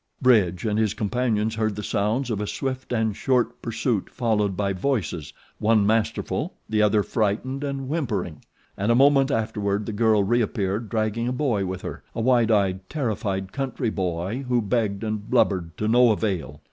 [0.19, 4.73] Bridge and his companions heard the sounds of a swift and short pursuit followed by
[4.73, 8.41] voices, one masterful, the other frightened and whimpering;
[8.75, 12.89] and a moment afterward the girl reappeared dragging a boy with her a wide eyed,
[12.89, 16.59] terrified, country boy who begged and blubbered to no avail.